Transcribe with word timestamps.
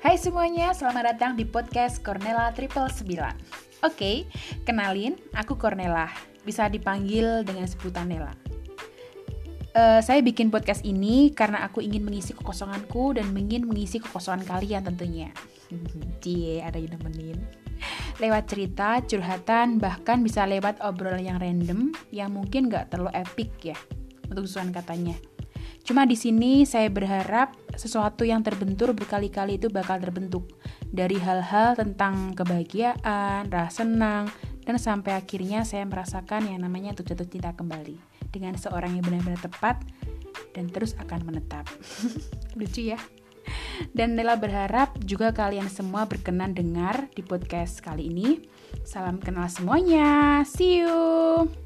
Hai 0.00 0.16
semuanya, 0.16 0.72
selamat 0.72 1.12
datang 1.12 1.36
di 1.36 1.44
podcast 1.44 2.00
Cornella 2.00 2.48
Triple 2.56 2.88
9 2.88 3.84
Oke, 3.84 4.24
kenalin, 4.64 5.12
aku 5.36 5.60
Cornella. 5.60 6.08
Bisa 6.40 6.72
dipanggil 6.72 7.44
dengan 7.44 7.68
sebutan 7.68 8.08
Nela 8.08 8.32
uh, 9.76 10.00
Saya 10.00 10.24
bikin 10.24 10.48
podcast 10.48 10.88
ini 10.88 11.36
karena 11.36 11.68
aku 11.68 11.84
ingin 11.84 12.00
mengisi 12.00 12.32
kekosonganku 12.32 13.20
Dan 13.20 13.36
ingin 13.36 13.68
mengisi 13.68 14.00
kekosongan 14.00 14.48
kalian 14.48 14.88
tentunya. 14.88 15.36
Cie, 16.24 16.64
ada 16.64 16.80
yang 16.80 16.96
nemenin. 16.96 17.36
Lewat 18.24 18.48
cerita, 18.48 19.04
curhatan, 19.04 19.76
bahkan 19.76 20.24
bisa 20.24 20.48
lewat 20.48 20.80
obrolan 20.80 21.28
yang 21.28 21.36
random 21.36 21.92
Yang 22.08 22.30
mungkin 22.32 22.72
gak 22.72 22.88
terlalu 22.88 23.12
epic 23.20 23.76
ya 23.76 23.76
Untuk 24.32 24.48
susunan 24.48 24.72
katanya 24.72 25.20
Cuma 25.82 26.06
di 26.06 26.14
sini 26.14 26.62
saya 26.68 26.86
berharap 26.92 27.56
sesuatu 27.74 28.22
yang 28.22 28.44
terbentur 28.44 28.92
berkali-kali 28.94 29.58
itu 29.58 29.72
bakal 29.72 29.98
terbentuk 29.98 30.46
dari 30.90 31.18
hal-hal 31.18 31.74
tentang 31.74 32.34
kebahagiaan, 32.34 33.50
rasa 33.50 33.82
senang, 33.82 34.30
dan 34.66 34.76
sampai 34.76 35.18
akhirnya 35.18 35.66
saya 35.66 35.86
merasakan 35.88 36.46
yang 36.46 36.62
namanya 36.62 36.94
untuk 36.94 37.10
jatuh 37.10 37.26
cinta 37.26 37.50
kembali 37.56 37.98
dengan 38.30 38.54
seorang 38.54 38.98
yang 38.98 39.04
benar-benar 39.06 39.40
tepat 39.42 39.82
dan 40.54 40.70
terus 40.70 40.94
akan 40.98 41.26
menetap. 41.26 41.66
Lucu 42.58 42.94
ya? 42.94 43.00
Dan 43.96 44.14
Nela 44.14 44.36
berharap 44.36 44.94
juga 45.02 45.32
kalian 45.32 45.66
semua 45.72 46.04
berkenan 46.06 46.52
dengar 46.52 47.08
di 47.16 47.24
podcast 47.24 47.80
kali 47.80 48.12
ini. 48.12 48.44
Salam 48.86 49.18
kenal 49.18 49.48
semuanya. 49.50 50.42
See 50.46 50.84
you. 50.84 51.59